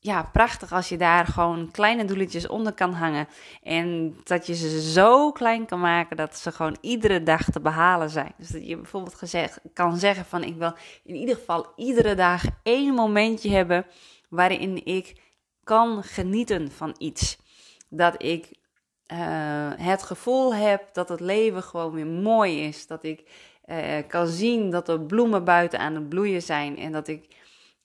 ja, 0.03 0.23
prachtig 0.23 0.73
als 0.73 0.89
je 0.89 0.97
daar 0.97 1.27
gewoon 1.27 1.71
kleine 1.71 2.05
doeletjes 2.05 2.47
onder 2.47 2.73
kan 2.73 2.93
hangen. 2.93 3.29
En 3.63 4.17
dat 4.25 4.47
je 4.47 4.55
ze 4.55 4.81
zo 4.93 5.33
klein 5.33 5.67
kan 5.67 5.81
maken 5.81 6.17
dat 6.17 6.37
ze 6.37 6.53
gewoon 6.53 6.77
iedere 6.81 7.23
dag 7.23 7.45
te 7.45 7.61
behalen 7.61 8.11
zijn. 8.11 8.35
Dus 8.37 8.49
dat 8.49 8.67
je 8.67 8.77
bijvoorbeeld 8.77 9.15
gezegd, 9.15 9.61
kan 9.73 9.97
zeggen 9.97 10.25
van 10.25 10.45
ik 10.45 10.57
wil 10.57 10.75
in 11.05 11.15
ieder 11.15 11.35
geval 11.35 11.73
iedere 11.77 12.15
dag 12.15 12.43
één 12.63 12.95
momentje 12.95 13.51
hebben 13.51 13.87
waarin 14.29 14.85
ik 14.85 15.21
kan 15.65 16.03
genieten 16.03 16.73
van 16.73 16.95
iets. 16.99 17.39
Dat 17.89 18.23
ik 18.23 18.61
uh, 19.13 19.87
het 19.87 20.03
gevoel 20.03 20.55
heb 20.55 20.83
dat 20.93 21.09
het 21.09 21.21
leven 21.21 21.63
gewoon 21.63 21.93
weer 21.93 22.07
mooi 22.07 22.61
is. 22.65 22.87
Dat 22.87 23.05
ik 23.05 23.25
uh, 23.67 23.77
kan 24.09 24.27
zien 24.27 24.71
dat 24.71 24.89
er 24.89 25.01
bloemen 25.01 25.45
buiten 25.45 25.79
aan 25.79 25.95
het 25.95 26.09
bloeien 26.09 26.43
zijn 26.43 26.79
en 26.79 26.93
dat 26.93 27.09
ik 27.09 27.29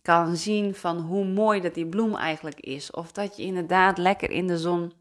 kan 0.01 0.35
zien 0.35 0.75
van 0.75 0.97
hoe 0.97 1.25
mooi 1.25 1.61
dat 1.61 1.73
die 1.73 1.87
bloem 1.87 2.15
eigenlijk 2.15 2.59
is. 2.59 2.91
Of 2.91 3.11
dat 3.11 3.37
je 3.37 3.43
inderdaad 3.43 3.97
lekker 3.97 4.31
in 4.31 4.47
de 4.47 4.57
zon 4.57 4.93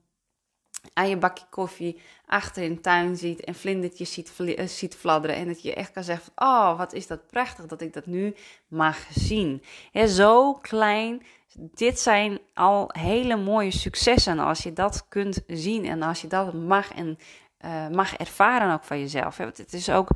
aan 0.92 1.08
je 1.08 1.16
bakje 1.16 1.46
koffie 1.50 2.00
achter 2.26 2.62
in 2.62 2.74
de 2.74 2.80
tuin 2.80 3.16
ziet 3.16 3.44
en 3.44 3.54
vlindertjes 3.54 4.12
ziet, 4.12 4.32
uh, 4.38 4.66
ziet 4.66 4.94
fladderen. 4.94 5.36
En 5.36 5.46
dat 5.46 5.62
je 5.62 5.74
echt 5.74 5.92
kan 5.92 6.04
zeggen 6.04 6.32
van, 6.34 6.48
oh, 6.48 6.78
wat 6.78 6.92
is 6.92 7.06
dat 7.06 7.26
prachtig 7.26 7.66
dat 7.66 7.80
ik 7.80 7.92
dat 7.92 8.06
nu 8.06 8.34
mag 8.68 9.06
zien. 9.10 9.62
He, 9.92 10.06
zo 10.08 10.54
klein, 10.54 11.22
dit 11.58 12.00
zijn 12.00 12.38
al 12.54 12.90
hele 12.92 13.36
mooie 13.36 13.70
successen 13.70 14.38
als 14.38 14.62
je 14.62 14.72
dat 14.72 15.08
kunt 15.08 15.42
zien 15.46 15.84
en 15.84 16.02
als 16.02 16.20
je 16.20 16.26
dat 16.26 16.54
mag 16.54 16.92
en 16.94 17.18
uh, 17.64 17.88
mag 17.88 18.16
ervaren 18.16 18.72
ook 18.72 18.84
van 18.84 18.98
jezelf. 18.98 19.36
Het 19.36 19.72
is 19.72 19.90
ook 19.90 20.08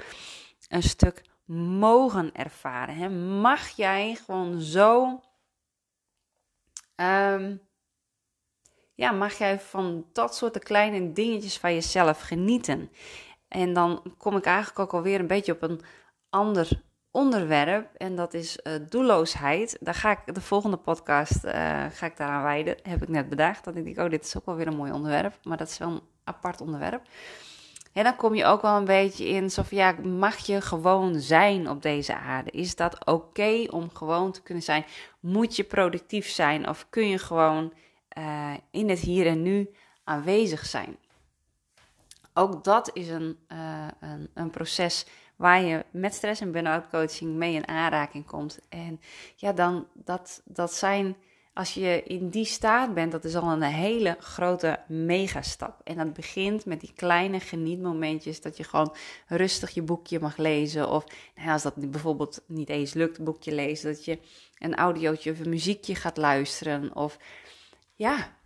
een 0.68 0.82
stuk 0.82 1.22
mogen 1.54 2.34
ervaren. 2.34 2.96
Hè? 2.96 3.08
Mag 3.40 3.68
jij 3.68 4.14
gewoon 4.24 4.60
zo. 4.60 5.20
Ehm, 6.94 7.56
ja, 8.94 9.10
mag 9.10 9.38
jij 9.38 9.60
van 9.60 10.06
dat 10.12 10.36
soort 10.36 10.58
kleine 10.58 11.12
dingetjes 11.12 11.58
van 11.58 11.74
jezelf 11.74 12.20
genieten? 12.20 12.90
En 13.48 13.72
dan 13.72 14.14
kom 14.18 14.36
ik 14.36 14.44
eigenlijk 14.44 14.78
ook 14.78 14.92
alweer 14.92 15.20
een 15.20 15.26
beetje 15.26 15.52
op 15.52 15.62
een 15.62 15.80
ander 16.28 16.82
onderwerp. 17.10 17.94
En 17.96 18.16
dat 18.16 18.34
is 18.34 18.58
uh, 18.62 18.72
doelloosheid. 18.88 19.76
Daar 19.80 19.94
ga 19.94 20.10
ik 20.10 20.34
de 20.34 20.40
volgende 20.40 20.76
podcast 20.76 21.44
uh, 21.44 21.52
ga 21.90 22.06
ik 22.06 22.16
daaraan 22.16 22.42
wijden. 22.42 22.76
Heb 22.82 23.02
ik 23.02 23.08
net 23.08 23.28
bedacht. 23.28 23.64
Dat 23.64 23.76
ik 23.76 23.84
denk, 23.84 23.98
oh, 23.98 24.10
dit 24.10 24.24
is 24.24 24.36
ook 24.36 24.46
wel 24.46 24.54
weer 24.54 24.66
een 24.66 24.76
mooi 24.76 24.92
onderwerp. 24.92 25.38
Maar 25.42 25.56
dat 25.56 25.68
is 25.68 25.78
wel 25.78 25.88
een 25.88 26.02
apart 26.24 26.60
onderwerp. 26.60 27.02
En 27.92 28.04
dan 28.04 28.16
kom 28.16 28.34
je 28.34 28.44
ook 28.44 28.62
wel 28.62 28.76
een 28.76 28.84
beetje 28.84 29.28
in, 29.28 29.50
van 29.50 29.64
ja, 29.70 29.92
mag 29.92 30.38
je 30.38 30.60
gewoon 30.60 31.20
zijn 31.20 31.68
op 31.68 31.82
deze 31.82 32.16
aarde? 32.16 32.50
Is 32.50 32.76
dat 32.76 33.06
oké 33.06 33.66
om 33.70 33.90
gewoon 33.92 34.32
te 34.32 34.42
kunnen 34.42 34.62
zijn? 34.62 34.84
Moet 35.20 35.56
je 35.56 35.64
productief 35.64 36.28
zijn 36.28 36.68
of 36.68 36.86
kun 36.90 37.08
je 37.08 37.18
gewoon 37.18 37.72
uh, 38.18 38.52
in 38.70 38.88
het 38.88 38.98
hier 38.98 39.26
en 39.26 39.42
nu 39.42 39.70
aanwezig 40.04 40.66
zijn? 40.66 40.96
Ook 42.34 42.64
dat 42.64 42.90
is 42.92 43.08
een, 43.08 43.38
een, 44.00 44.30
een, 44.34 44.50
proces 44.50 45.06
waar 45.40 45.62
je 45.62 45.84
met 45.90 46.14
stress 46.14 46.40
en 46.40 46.52
burn-out 46.52 46.88
coaching 46.90 47.34
mee 47.34 47.54
in 47.54 47.68
aanraking 47.68 48.26
komt. 48.26 48.58
En 48.68 49.00
ja, 49.36 49.52
dan 49.52 49.86
dat, 49.94 50.42
dat 50.44 50.72
zijn 50.74 51.16
als 51.52 51.74
je 51.74 52.02
in 52.02 52.28
die 52.28 52.44
staat 52.44 52.94
bent, 52.94 53.12
dat 53.12 53.24
is 53.24 53.34
al 53.34 53.52
een 53.52 53.62
hele 53.62 54.16
grote 54.18 54.78
megastap. 54.88 55.80
En 55.84 55.96
dat 55.96 56.12
begint 56.12 56.64
met 56.64 56.80
die 56.80 56.92
kleine 56.94 57.40
genietmomentjes 57.40 58.40
dat 58.40 58.56
je 58.56 58.64
gewoon 58.64 58.94
rustig 59.26 59.70
je 59.70 59.82
boekje 59.82 60.20
mag 60.20 60.36
lezen. 60.36 60.90
Of 60.90 61.04
nou 61.34 61.50
als 61.50 61.62
dat 61.62 61.90
bijvoorbeeld 61.90 62.42
niet 62.46 62.68
eens 62.68 62.92
lukt, 62.92 63.24
boekje 63.24 63.54
lezen, 63.54 63.92
dat 63.92 64.04
je 64.04 64.18
een 64.58 64.74
audiootje 64.74 65.30
of 65.30 65.38
een 65.38 65.48
muziekje 65.48 65.94
gaat 65.94 66.16
luisteren. 66.16 66.96
Of 66.96 67.18
ja, 67.94 68.39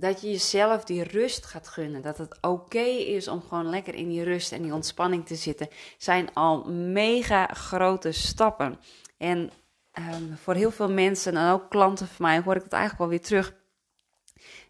dat 0.00 0.20
je 0.20 0.30
jezelf 0.30 0.84
die 0.84 1.02
rust 1.02 1.46
gaat 1.46 1.68
gunnen. 1.68 2.02
Dat 2.02 2.18
het 2.18 2.38
oké 2.40 2.78
is 2.88 3.28
om 3.28 3.42
gewoon 3.42 3.68
lekker 3.70 3.94
in 3.94 4.08
die 4.08 4.22
rust 4.22 4.52
en 4.52 4.62
die 4.62 4.74
ontspanning 4.74 5.26
te 5.26 5.34
zitten. 5.34 5.68
Zijn 5.98 6.34
al 6.34 6.64
mega 6.70 7.46
grote 7.46 8.12
stappen. 8.12 8.78
En 9.16 9.50
um, 9.98 10.36
voor 10.36 10.54
heel 10.54 10.70
veel 10.70 10.90
mensen 10.90 11.36
en 11.36 11.50
ook 11.50 11.70
klanten 11.70 12.06
van 12.06 12.26
mij 12.26 12.40
hoor 12.40 12.56
ik 12.56 12.62
het 12.62 12.72
eigenlijk 12.72 13.02
wel 13.02 13.18
weer 13.18 13.26
terug. 13.26 13.54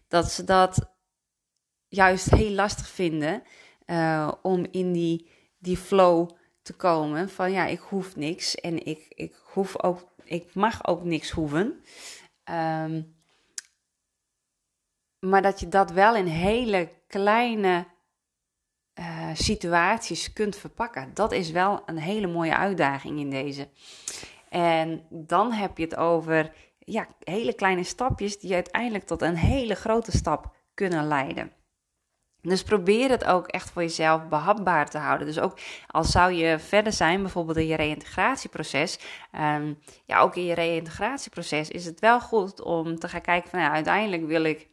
Dat 0.07 0.31
ze 0.31 0.43
dat 0.43 0.91
juist 1.87 2.29
heel 2.29 2.51
lastig 2.51 2.87
vinden 2.87 3.43
uh, 3.85 4.31
om 4.41 4.67
in 4.71 4.91
die, 4.91 5.29
die 5.57 5.77
flow 5.77 6.29
te 6.61 6.73
komen. 6.73 7.29
Van 7.29 7.51
ja, 7.51 7.65
ik 7.65 7.79
hoef 7.79 8.15
niks 8.15 8.55
en 8.55 8.85
ik, 8.85 9.05
ik, 9.09 9.35
hoef 9.43 9.83
ook, 9.83 10.13
ik 10.23 10.53
mag 10.53 10.87
ook 10.87 11.03
niks 11.03 11.29
hoeven. 11.29 11.83
Um, 12.49 13.20
maar 15.21 15.41
dat 15.41 15.59
je 15.59 15.67
dat 15.67 15.91
wel 15.91 16.15
in 16.15 16.25
hele 16.25 16.89
kleine 17.07 17.85
uh, 18.99 19.29
situaties 19.33 20.33
kunt 20.33 20.55
verpakken. 20.55 21.11
Dat 21.13 21.31
is 21.31 21.51
wel 21.51 21.83
een 21.85 21.97
hele 21.97 22.27
mooie 22.27 22.55
uitdaging 22.55 23.19
in 23.19 23.29
deze. 23.29 23.69
En 24.49 25.05
dan 25.09 25.51
heb 25.51 25.77
je 25.77 25.83
het 25.83 25.95
over 25.95 26.53
ja, 26.79 27.07
hele 27.19 27.53
kleine 27.53 27.83
stapjes 27.83 28.39
die 28.39 28.53
uiteindelijk 28.53 29.05
tot 29.05 29.21
een 29.21 29.35
hele 29.35 29.75
grote 29.75 30.11
stap 30.11 30.55
kunnen 30.73 31.07
leiden. 31.07 31.51
Dus 32.41 32.63
probeer 32.63 33.09
het 33.09 33.25
ook 33.25 33.47
echt 33.47 33.69
voor 33.69 33.81
jezelf 33.81 34.27
behapbaar 34.27 34.89
te 34.89 34.97
houden. 34.97 35.27
Dus 35.27 35.39
ook 35.39 35.59
als 35.87 36.11
zou 36.11 36.31
je 36.31 36.59
verder 36.59 36.93
zijn, 36.93 37.21
bijvoorbeeld 37.21 37.57
in 37.57 37.67
je 37.67 37.75
reïntegratieproces. 37.75 38.99
Um, 39.31 39.79
ja, 40.05 40.19
ook 40.19 40.35
in 40.35 40.45
je 40.45 40.53
reïntegratieproces 40.53 41.69
is 41.69 41.85
het 41.85 41.99
wel 41.99 42.19
goed 42.21 42.61
om 42.61 42.99
te 42.99 43.09
gaan 43.09 43.21
kijken 43.21 43.49
van 43.49 43.59
ja, 43.59 43.71
uiteindelijk 43.71 44.25
wil 44.25 44.43
ik 44.43 44.70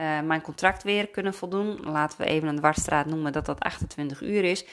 uh, 0.00 0.20
mijn 0.20 0.40
contract 0.40 0.82
weer 0.82 1.08
kunnen 1.08 1.34
voldoen. 1.34 1.80
Laten 1.82 2.18
we 2.18 2.24
even 2.24 2.48
een 2.48 2.56
dwarsstraat 2.56 3.06
noemen 3.06 3.32
dat 3.32 3.46
dat 3.46 3.60
28 3.60 4.22
uur 4.22 4.44
is. 4.44 4.64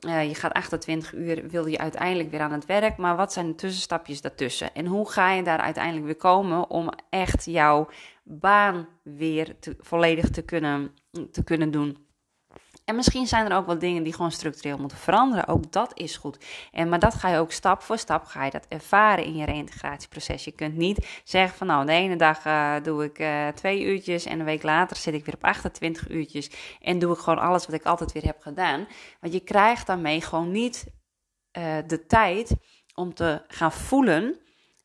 Uh, 0.00 0.28
je 0.28 0.34
gaat 0.34 0.52
28 0.52 1.12
uur, 1.14 1.48
wil 1.48 1.66
je 1.66 1.78
uiteindelijk 1.78 2.30
weer 2.30 2.40
aan 2.40 2.52
het 2.52 2.66
werk. 2.66 2.96
Maar 2.96 3.16
wat 3.16 3.32
zijn 3.32 3.46
de 3.46 3.54
tussenstapjes 3.54 4.20
daartussen? 4.20 4.74
En 4.74 4.86
hoe 4.86 5.10
ga 5.10 5.32
je 5.32 5.42
daar 5.42 5.58
uiteindelijk 5.58 6.04
weer 6.04 6.16
komen 6.16 6.70
om 6.70 6.88
echt 7.10 7.44
jouw 7.44 7.88
baan 8.22 8.88
weer 9.02 9.56
volledig 9.80 10.30
te 10.30 10.42
kunnen, 10.42 10.94
te 11.30 11.44
kunnen 11.44 11.70
doen? 11.70 12.06
En 12.84 12.96
misschien 12.96 13.26
zijn 13.26 13.50
er 13.50 13.56
ook 13.56 13.66
wel 13.66 13.78
dingen 13.78 14.02
die 14.02 14.12
gewoon 14.12 14.32
structureel 14.32 14.78
moeten 14.78 14.98
veranderen. 14.98 15.46
Ook 15.46 15.72
dat 15.72 15.90
is 15.94 16.16
goed. 16.16 16.44
En, 16.72 16.88
maar 16.88 16.98
dat 16.98 17.14
ga 17.14 17.28
je 17.28 17.38
ook 17.38 17.52
stap 17.52 17.82
voor 17.82 17.98
stap 17.98 18.24
ga 18.24 18.44
je 18.44 18.50
dat 18.50 18.66
ervaren 18.68 19.24
in 19.24 19.36
je 19.36 19.44
reïntegratieproces. 19.44 20.44
Je 20.44 20.52
kunt 20.52 20.76
niet 20.76 21.20
zeggen 21.24 21.58
van 21.58 21.66
nou, 21.66 21.86
de 21.86 21.92
ene 21.92 22.16
dag 22.16 22.46
uh, 22.46 22.74
doe 22.82 23.04
ik 23.04 23.18
uh, 23.18 23.48
twee 23.48 23.84
uurtjes 23.84 24.24
en 24.24 24.38
een 24.38 24.44
week 24.44 24.62
later 24.62 24.96
zit 24.96 25.14
ik 25.14 25.24
weer 25.24 25.34
op 25.34 25.44
28 25.44 26.10
uurtjes 26.10 26.50
en 26.80 26.98
doe 26.98 27.12
ik 27.12 27.18
gewoon 27.18 27.38
alles 27.38 27.66
wat 27.66 27.74
ik 27.74 27.84
altijd 27.84 28.12
weer 28.12 28.24
heb 28.24 28.40
gedaan. 28.40 28.86
Want 29.20 29.32
je 29.32 29.40
krijgt 29.40 29.86
daarmee 29.86 30.20
gewoon 30.20 30.50
niet 30.50 30.86
uh, 31.58 31.76
de 31.86 32.06
tijd 32.06 32.54
om 32.94 33.14
te 33.14 33.42
gaan 33.48 33.72
voelen. 33.72 34.38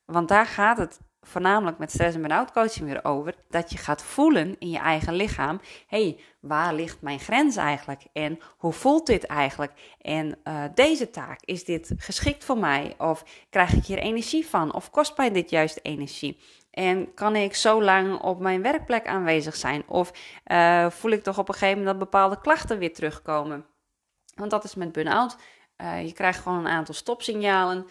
Want 0.06 0.28
daar 0.28 0.46
gaat 0.46 0.78
het 0.78 1.00
voornamelijk 1.30 1.78
met 1.78 1.92
stress 1.92 2.16
en 2.16 2.22
burn-out 2.22 2.52
coaching 2.52 2.86
weer 2.86 3.06
over, 3.06 3.36
dat 3.50 3.72
je 3.72 3.78
gaat 3.78 4.04
voelen 4.04 4.56
in 4.60 4.70
je 4.70 4.78
eigen 4.78 5.14
lichaam, 5.14 5.62
hey, 5.88 6.20
waar 6.40 6.74
ligt 6.74 7.02
mijn 7.02 7.20
grens 7.20 7.56
eigenlijk? 7.56 8.04
En 8.14 8.40
hoe 8.58 8.74
voelt 8.74 9.06
dit 9.06 9.26
eigenlijk? 9.26 9.72
En 10.02 10.40
uh, 10.44 10.64
deze 10.74 11.10
taak, 11.10 11.40
is 11.44 11.64
dit 11.64 11.94
geschikt 11.98 12.44
voor 12.44 12.58
mij? 12.58 12.96
Of 12.98 13.24
krijg 13.50 13.74
ik 13.74 13.86
hier 13.86 13.98
energie 13.98 14.48
van? 14.48 14.74
Of 14.74 14.90
kost 14.90 15.18
mij 15.18 15.32
dit 15.32 15.50
juist 15.50 15.80
energie? 15.82 16.40
En 16.72 17.14
kan 17.14 17.36
ik 17.36 17.56
zo 17.56 17.84
lang 17.84 18.22
op 18.22 18.40
mijn 18.40 18.62
werkplek 18.62 19.08
aanwezig 19.08 19.56
zijn? 19.56 19.84
Of 19.88 20.12
uh, 20.46 20.90
voel 20.90 21.12
ik 21.12 21.24
toch 21.24 21.38
op 21.38 21.48
een 21.48 21.54
gegeven 21.54 21.78
moment 21.78 22.00
dat 22.00 22.10
bepaalde 22.10 22.42
klachten 22.42 22.78
weer 22.78 22.94
terugkomen? 22.94 23.66
Want 24.36 24.52
dat 24.52 24.64
is 24.64 24.76
met 24.76 24.92
burn-out. 24.92 25.38
Uh, 25.78 26.06
je 26.06 26.14
krijgt 26.14 26.40
gewoon 26.40 26.58
een 26.60 26.72
aantal 26.72 26.94
stopsignalen. 26.94 27.88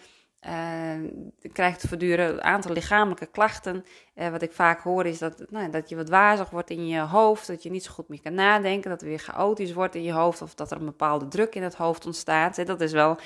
Uh, 0.47 1.11
krijgt 1.51 1.87
voortdurend 1.87 2.33
een 2.33 2.43
aantal 2.43 2.71
lichamelijke 2.71 3.25
klachten. 3.25 3.85
Uh, 4.15 4.29
wat 4.29 4.41
ik 4.41 4.51
vaak 4.51 4.81
hoor 4.81 5.05
is 5.05 5.17
dat, 5.17 5.45
nou, 5.49 5.69
dat 5.69 5.89
je 5.89 5.95
wat 5.95 6.09
wazig 6.09 6.49
wordt 6.49 6.69
in 6.69 6.87
je 6.87 6.99
hoofd, 6.99 7.47
dat 7.47 7.63
je 7.63 7.71
niet 7.71 7.83
zo 7.83 7.91
goed 7.91 8.07
meer 8.07 8.21
kan 8.21 8.33
nadenken, 8.33 8.89
dat 8.89 9.01
er 9.01 9.07
weer 9.07 9.19
chaotisch 9.19 9.73
wordt 9.73 9.95
in 9.95 10.03
je 10.03 10.11
hoofd 10.11 10.41
of 10.41 10.55
dat 10.55 10.71
er 10.71 10.77
een 10.77 10.85
bepaalde 10.85 11.27
druk 11.27 11.55
in 11.55 11.63
het 11.63 11.75
hoofd 11.75 12.05
ontstaat. 12.05 12.65
Dat 12.65 12.81
is 12.81 12.91
wel, 12.91 13.17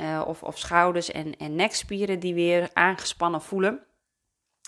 uh, 0.00 0.22
of, 0.26 0.42
of 0.42 0.58
schouders 0.58 1.10
en, 1.10 1.36
en 1.36 1.54
nekspieren 1.54 2.18
die 2.18 2.34
weer 2.34 2.70
aangespannen 2.72 3.42
voelen. 3.42 3.86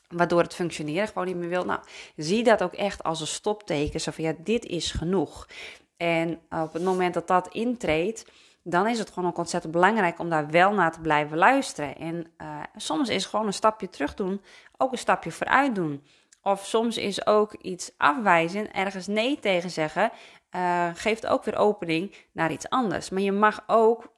Waardoor 0.08 0.42
het 0.42 0.54
functioneren 0.54 1.08
gewoon 1.08 1.26
niet 1.26 1.36
meer 1.36 1.48
wil. 1.48 1.64
Nou, 1.64 1.80
zie 2.16 2.44
dat 2.44 2.62
ook 2.62 2.74
echt 2.74 3.02
als 3.02 3.20
een 3.20 3.26
stopteken. 3.26 4.00
Zo 4.00 4.10
van 4.10 4.24
ja, 4.24 4.34
dit 4.38 4.64
is 4.64 4.90
genoeg. 4.90 5.48
En 5.96 6.40
op 6.50 6.72
het 6.72 6.82
moment 6.82 7.14
dat 7.14 7.26
dat 7.26 7.48
intreedt, 7.48 8.24
dan 8.62 8.86
is 8.86 8.98
het 8.98 9.10
gewoon 9.10 9.28
ook 9.28 9.38
ontzettend 9.38 9.72
belangrijk 9.72 10.18
om 10.18 10.28
daar 10.28 10.50
wel 10.50 10.72
naar 10.72 10.92
te 10.92 11.00
blijven 11.00 11.36
luisteren. 11.36 11.96
En 11.96 12.26
uh, 12.38 12.60
soms 12.76 13.08
is 13.08 13.26
gewoon 13.26 13.46
een 13.46 13.52
stapje 13.52 13.88
terug 13.88 14.14
doen 14.14 14.40
ook 14.78 14.92
een 14.92 14.98
stapje 14.98 15.30
vooruit 15.30 15.74
doen. 15.74 16.04
Of 16.42 16.66
soms 16.66 16.96
is 16.96 17.26
ook 17.26 17.54
iets 17.54 17.92
afwijzen, 17.96 18.72
ergens 18.72 19.06
nee 19.06 19.38
tegen 19.38 19.70
zeggen, 19.70 20.10
uh, 20.56 20.88
geeft 20.94 21.26
ook 21.26 21.44
weer 21.44 21.56
opening 21.56 22.14
naar 22.32 22.52
iets 22.52 22.68
anders. 22.68 23.10
Maar 23.10 23.22
je 23.22 23.32
mag 23.32 23.64
ook, 23.66 24.12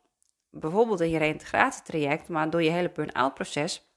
bijvoorbeeld 0.51 1.01
in 1.01 1.11
je 1.11 1.19
reintegratietraject, 1.19 2.29
maar 2.29 2.51
door 2.51 2.63
je 2.63 2.71
hele 2.71 2.91
burn-out 2.91 3.35
proces, 3.35 3.89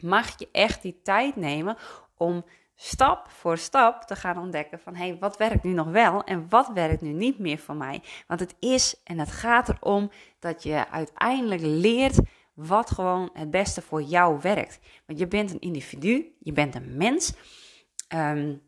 mag 0.00 0.38
je 0.38 0.48
echt 0.52 0.82
die 0.82 1.00
tijd 1.02 1.36
nemen 1.36 1.76
om 2.16 2.44
stap 2.84 3.28
voor 3.28 3.58
stap 3.58 4.02
te 4.02 4.16
gaan 4.16 4.38
ontdekken 4.38 4.78
van 4.78 4.94
hé, 4.94 5.06
hey, 5.06 5.16
wat 5.18 5.36
werkt 5.36 5.62
nu 5.62 5.72
nog 5.72 5.90
wel 5.90 6.24
en 6.24 6.46
wat 6.48 6.70
werkt 6.74 7.00
nu 7.00 7.12
niet 7.12 7.38
meer 7.38 7.58
voor 7.58 7.76
mij? 7.76 8.02
Want 8.26 8.40
het 8.40 8.54
is 8.58 9.00
en 9.04 9.18
het 9.18 9.30
gaat 9.30 9.68
erom 9.68 10.10
dat 10.38 10.62
je 10.62 10.90
uiteindelijk 10.90 11.60
leert 11.62 12.18
wat 12.54 12.90
gewoon 12.90 13.30
het 13.32 13.50
beste 13.50 13.82
voor 13.82 14.02
jou 14.02 14.38
werkt. 14.40 14.78
Want 15.06 15.18
je 15.18 15.28
bent 15.28 15.50
een 15.50 15.60
individu, 15.60 16.36
je 16.40 16.52
bent 16.52 16.74
een 16.74 16.96
mens. 16.96 17.32
Um, 18.14 18.62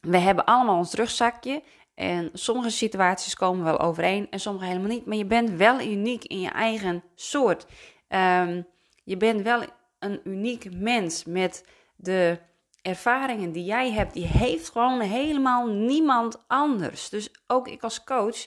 we 0.00 0.18
hebben 0.18 0.44
allemaal 0.44 0.76
ons 0.76 0.94
rugzakje 0.94 1.62
en 1.94 2.30
sommige 2.32 2.70
situaties 2.70 3.34
komen 3.34 3.64
wel 3.64 3.78
overeen 3.78 4.30
en 4.30 4.40
sommige 4.40 4.66
helemaal 4.66 4.88
niet. 4.88 5.06
Maar 5.06 5.16
je 5.16 5.26
bent 5.26 5.50
wel 5.50 5.80
uniek 5.80 6.24
in 6.24 6.40
je 6.40 6.50
eigen 6.50 7.04
soort. 7.14 7.66
Um, 8.08 8.66
je 9.04 9.16
bent 9.16 9.42
wel 9.42 9.62
een 9.98 10.20
uniek 10.24 10.74
mens 10.74 11.24
met 11.24 11.64
de 11.96 12.38
ervaringen 12.86 13.52
die 13.52 13.64
jij 13.64 13.92
hebt, 13.92 14.14
die 14.14 14.26
heeft 14.26 14.70
gewoon 14.70 15.00
helemaal 15.00 15.66
niemand 15.66 16.44
anders. 16.46 17.08
Dus 17.08 17.30
ook 17.46 17.68
ik 17.68 17.82
als 17.82 18.04
coach, 18.04 18.46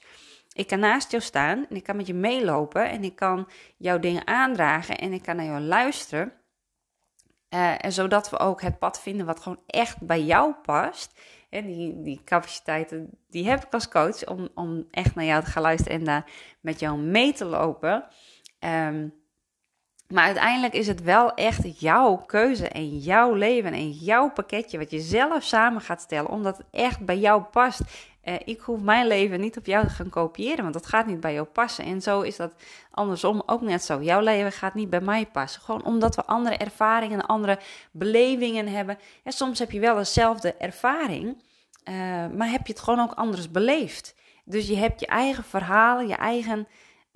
ik 0.54 0.68
kan 0.68 0.80
naast 0.80 1.12
jou 1.12 1.24
staan 1.24 1.66
en 1.70 1.76
ik 1.76 1.84
kan 1.84 1.96
met 1.96 2.08
je 2.08 2.14
meelopen 2.14 2.90
en 2.90 3.04
ik 3.04 3.16
kan 3.16 3.48
jouw 3.78 4.00
dingen 4.00 4.28
aandragen 4.28 4.98
en 4.98 5.14
ik 5.14 5.22
kan 5.22 5.36
naar 5.36 5.46
jou 5.46 5.62
luisteren. 5.62 6.34
Uh, 7.50 7.86
en 7.86 7.92
zodat 7.92 8.30
we 8.30 8.40
ook 8.40 8.62
het 8.62 8.80
pad 8.80 9.02
vinden 9.02 9.26
wat 9.26 9.40
gewoon 9.40 9.60
echt 9.66 10.02
bij 10.02 10.24
jou 10.24 10.54
past. 10.54 11.20
En 11.50 11.66
die, 11.66 12.02
die 12.02 12.22
capaciteiten, 12.26 13.10
die 13.30 13.50
heb 13.50 13.66
ik 13.66 13.74
als 13.74 13.90
coach 13.90 14.26
om, 14.26 14.50
om 14.56 14.88
echt 14.92 15.16
naar 15.16 15.26
jou 15.26 15.44
te 15.44 15.50
gaan 15.50 15.62
luisteren 15.64 16.00
en 16.00 16.06
daar 16.06 16.32
met 16.60 16.80
jou 16.80 16.98
mee 16.98 17.34
te 17.34 17.46
lopen. 17.46 18.06
Ehm, 18.60 19.08
maar 20.14 20.24
uiteindelijk 20.24 20.74
is 20.74 20.88
het 20.88 21.04
wel 21.04 21.34
echt 21.34 21.80
jouw 21.80 22.16
keuze 22.16 22.68
en 22.68 22.98
jouw 22.98 23.34
leven 23.34 23.74
en 23.74 23.90
jouw 23.92 24.32
pakketje 24.32 24.78
wat 24.78 24.92
je 24.92 25.00
zelf 25.00 25.44
samen 25.44 25.82
gaat 25.82 26.02
stellen, 26.02 26.30
omdat 26.30 26.58
het 26.58 26.66
echt 26.72 27.06
bij 27.06 27.18
jou 27.18 27.42
past. 27.42 27.82
Uh, 28.24 28.36
ik 28.46 28.60
hoef 28.60 28.82
mijn 28.82 29.08
leven 29.08 29.40
niet 29.40 29.58
op 29.58 29.66
jou 29.66 29.88
te 29.88 29.94
gaan 29.94 30.10
kopiëren, 30.10 30.62
want 30.62 30.74
dat 30.74 30.86
gaat 30.86 31.06
niet 31.06 31.20
bij 31.20 31.34
jou 31.34 31.46
passen. 31.46 31.86
En 31.86 32.02
zo 32.02 32.22
is 32.22 32.36
dat 32.36 32.54
andersom 32.92 33.44
ook 33.46 33.62
net 33.62 33.84
zo. 33.84 34.02
Jouw 34.02 34.20
leven 34.22 34.52
gaat 34.52 34.74
niet 34.74 34.90
bij 34.90 35.02
mij 35.02 35.26
passen. 35.26 35.62
Gewoon 35.62 35.84
omdat 35.84 36.16
we 36.16 36.26
andere 36.26 36.58
ervaringen, 36.58 37.26
andere 37.26 37.60
belevingen 37.92 38.68
hebben. 38.68 38.98
En 39.24 39.32
soms 39.32 39.60
heb 39.60 39.72
je 39.72 39.80
wel 39.80 39.96
dezelfde 39.96 40.54
ervaring, 40.54 41.44
uh, 41.90 41.94
maar 42.36 42.50
heb 42.50 42.68
je 42.68 42.74
het 42.74 42.82
gewoon 42.82 43.00
ook 43.00 43.14
anders 43.14 43.52
beleefd. 43.52 44.16
Dus 44.46 44.68
je 44.68 44.78
hebt 44.78 45.00
je 45.00 45.08
eigen 45.08 45.44
verhalen, 45.44 46.08
je 46.08 46.16
eigen 46.16 46.68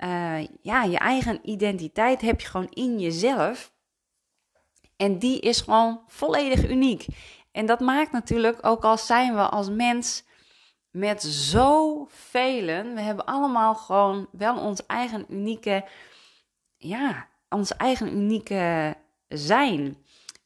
uh, 0.03 0.47
ja, 0.61 0.83
je 0.83 0.97
eigen 0.97 1.39
identiteit 1.49 2.21
heb 2.21 2.41
je 2.41 2.47
gewoon 2.47 2.69
in 2.69 2.99
jezelf. 2.99 3.73
En 4.97 5.19
die 5.19 5.39
is 5.39 5.61
gewoon 5.61 6.01
volledig 6.07 6.69
uniek. 6.69 7.05
En 7.51 7.65
dat 7.65 7.79
maakt 7.79 8.11
natuurlijk, 8.11 8.65
ook 8.65 8.83
al 8.83 8.97
zijn 8.97 9.35
we 9.35 9.41
als 9.41 9.69
mens 9.69 10.23
met 10.91 11.23
zoveel, 11.23 12.65
we 12.65 13.01
hebben 13.01 13.25
allemaal 13.25 13.75
gewoon 13.75 14.27
wel 14.31 14.57
ons 14.57 14.85
eigen 14.85 15.25
unieke, 15.29 15.85
ja, 16.77 17.27
ons 17.49 17.75
eigen 17.75 18.15
unieke 18.15 18.95
zijn. 19.27 19.97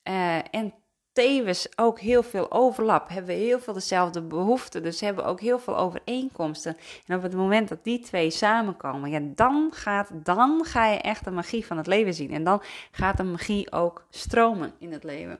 Uh, 0.03 0.53
en 0.53 0.73
tevens 1.17 1.67
ook 1.75 1.99
heel 1.99 2.23
veel 2.23 2.51
overlap. 2.51 3.09
Hebben 3.09 3.35
we 3.35 3.41
heel 3.41 3.59
veel 3.59 3.73
dezelfde 3.73 4.21
behoeften. 4.21 4.83
Dus 4.83 5.01
hebben 5.01 5.23
we 5.23 5.29
ook 5.29 5.39
heel 5.39 5.59
veel 5.59 5.77
overeenkomsten. 5.77 6.77
En 7.05 7.15
op 7.15 7.21
het 7.21 7.33
moment 7.33 7.69
dat 7.69 7.83
die 7.83 7.99
twee 7.99 8.29
samenkomen, 8.29 9.09
ja, 9.09 9.19
dan, 9.23 9.69
gaat, 9.73 10.09
dan 10.13 10.65
ga 10.65 10.87
je 10.87 10.97
echt 10.97 11.23
de 11.23 11.31
magie 11.31 11.65
van 11.65 11.77
het 11.77 11.87
leven 11.87 12.13
zien. 12.13 12.31
En 12.31 12.43
dan 12.43 12.61
gaat 12.91 13.17
de 13.17 13.23
magie 13.23 13.71
ook 13.71 14.05
stromen 14.09 14.73
in 14.79 14.91
het 14.91 15.03
leven. 15.03 15.39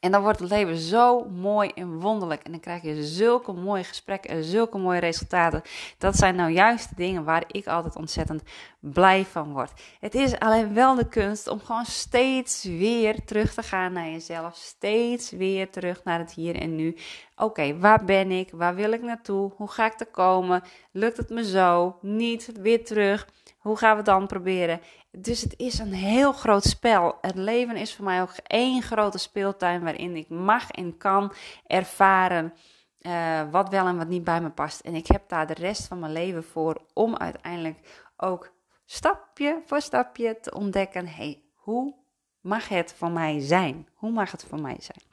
En 0.00 0.10
dan 0.10 0.22
wordt 0.22 0.38
het 0.38 0.50
leven 0.50 0.76
zo 0.76 1.24
mooi 1.24 1.70
en 1.74 2.00
wonderlijk. 2.00 2.42
En 2.42 2.50
dan 2.50 2.60
krijg 2.60 2.82
je 2.82 3.04
zulke 3.04 3.52
mooie 3.52 3.84
gesprekken 3.84 4.30
en 4.30 4.44
zulke 4.44 4.78
mooie 4.78 5.00
resultaten. 5.00 5.62
Dat 5.98 6.16
zijn 6.16 6.36
nou 6.36 6.50
juist 6.50 6.88
de 6.88 6.94
dingen 6.94 7.24
waar 7.24 7.44
ik 7.46 7.66
altijd 7.66 7.96
ontzettend 7.96 8.42
blij 8.80 9.24
van 9.24 9.52
word. 9.52 9.72
Het 10.00 10.14
is 10.14 10.38
alleen 10.38 10.74
wel 10.74 10.94
de 10.94 11.08
kunst 11.08 11.48
om 11.48 11.60
gewoon 11.60 11.84
steeds 11.84 12.64
weer 12.64 13.24
terug 13.24 13.54
te 13.54 13.62
gaan 13.62 13.92
naar 13.92 14.10
jezelf. 14.10 14.56
Steeds 14.56 15.30
weer 15.30 15.70
terug 15.70 16.04
naar 16.04 16.18
het 16.18 16.32
hier 16.32 16.56
en 16.56 16.76
nu. 16.76 16.96
Oké, 17.38 17.78
waar 17.78 18.04
ben 18.04 18.30
ik? 18.30 18.50
Waar 18.50 18.74
wil 18.74 18.92
ik 18.92 19.02
naartoe? 19.02 19.52
Hoe 19.56 19.68
ga 19.68 19.86
ik 19.86 20.00
er 20.00 20.06
komen? 20.06 20.62
Lukt 20.92 21.16
het 21.16 21.30
me 21.30 21.44
zo? 21.44 21.98
Niet 22.00 22.52
weer 22.60 22.84
terug. 22.84 23.28
Hoe 23.58 23.76
gaan 23.76 23.96
we 23.96 24.02
dan 24.02 24.26
proberen? 24.26 24.80
Dus 25.10 25.40
het 25.40 25.54
is 25.56 25.78
een 25.78 25.92
heel 25.92 26.32
groot 26.32 26.64
spel. 26.64 27.18
Het 27.20 27.34
leven 27.34 27.76
is 27.76 27.94
voor 27.94 28.04
mij 28.04 28.22
ook 28.22 28.32
één 28.46 28.82
grote 28.82 29.18
speeltuin 29.18 29.82
waarin 29.82 30.16
ik 30.16 30.28
mag 30.28 30.70
en 30.70 30.96
kan 30.96 31.32
ervaren 31.66 32.54
uh, 33.00 33.50
wat 33.50 33.68
wel 33.68 33.86
en 33.86 33.96
wat 33.96 34.08
niet 34.08 34.24
bij 34.24 34.40
me 34.40 34.50
past. 34.50 34.80
En 34.80 34.94
ik 34.94 35.06
heb 35.06 35.28
daar 35.28 35.46
de 35.46 35.54
rest 35.54 35.86
van 35.86 35.98
mijn 35.98 36.12
leven 36.12 36.44
voor 36.44 36.80
om 36.94 37.16
uiteindelijk 37.16 38.08
ook 38.16 38.52
stapje 38.84 39.62
voor 39.66 39.80
stapje 39.80 40.40
te 40.40 40.54
ontdekken: 40.54 41.06
hey, 41.06 41.42
hoe 41.54 41.94
mag 42.40 42.68
het 42.68 42.94
voor 42.94 43.10
mij 43.10 43.40
zijn? 43.40 43.88
Hoe 43.94 44.10
mag 44.10 44.30
het 44.30 44.44
voor 44.44 44.60
mij 44.60 44.76
zijn? 44.78 45.07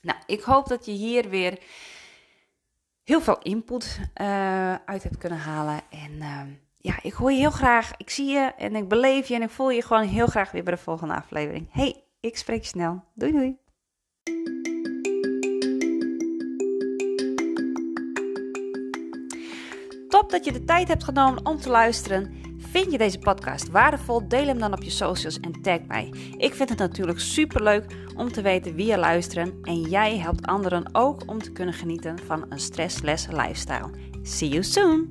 Nou, 0.00 0.18
ik 0.26 0.40
hoop 0.40 0.68
dat 0.68 0.86
je 0.86 0.92
hier 0.92 1.28
weer 1.28 1.58
heel 3.02 3.20
veel 3.20 3.38
input 3.38 4.00
uh, 4.20 4.74
uit 4.74 5.02
hebt 5.02 5.18
kunnen 5.18 5.38
halen. 5.38 5.80
En 5.90 6.12
uh, 6.12 6.40
ja, 6.76 6.98
ik 7.02 7.12
hoor 7.12 7.32
je 7.32 7.38
heel 7.38 7.50
graag. 7.50 7.92
Ik 7.96 8.10
zie 8.10 8.26
je 8.26 8.52
en 8.56 8.76
ik 8.76 8.88
beleef 8.88 9.28
je 9.28 9.34
en 9.34 9.42
ik 9.42 9.50
voel 9.50 9.70
je 9.70 9.82
gewoon 9.82 10.02
heel 10.06 10.26
graag 10.26 10.50
weer 10.50 10.64
bij 10.64 10.74
de 10.74 10.80
volgende 10.80 11.14
aflevering. 11.14 11.68
Hey, 11.70 12.04
ik 12.20 12.36
spreek 12.36 12.62
je 12.62 12.68
snel. 12.68 13.04
Doei 13.14 13.32
doei. 13.32 13.58
Top 20.08 20.30
dat 20.30 20.44
je 20.44 20.52
de 20.52 20.64
tijd 20.64 20.88
hebt 20.88 21.04
genomen 21.04 21.46
om 21.46 21.56
te 21.56 21.70
luisteren. 21.70 22.49
Vind 22.70 22.92
je 22.92 22.98
deze 22.98 23.18
podcast 23.18 23.70
waardevol? 23.70 24.28
Deel 24.28 24.46
hem 24.46 24.58
dan 24.58 24.72
op 24.72 24.82
je 24.82 24.90
socials 24.90 25.40
en 25.40 25.62
tag 25.62 25.80
mij. 25.86 26.14
Ik 26.36 26.54
vind 26.54 26.68
het 26.68 26.78
natuurlijk 26.78 27.20
super 27.20 27.62
leuk 27.62 27.84
om 28.16 28.32
te 28.32 28.42
weten 28.42 28.74
wie 28.74 28.86
je 28.86 28.98
luisteren 28.98 29.58
en 29.62 29.80
jij 29.80 30.18
helpt 30.18 30.46
anderen 30.46 30.88
ook 30.92 31.22
om 31.26 31.38
te 31.38 31.52
kunnen 31.52 31.74
genieten 31.74 32.18
van 32.18 32.44
een 32.48 32.60
stressless 32.60 33.26
lifestyle. 33.26 33.90
See 34.22 34.48
you 34.48 34.62
soon! 34.62 35.08